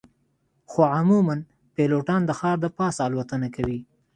[0.69, 1.35] خو معمولاً
[1.75, 3.79] پیلوټان د ښار د پاسه الوتنه کوي